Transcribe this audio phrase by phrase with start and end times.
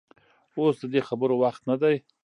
[0.57, 1.95] اوس د دې خبرو وخت نه دى.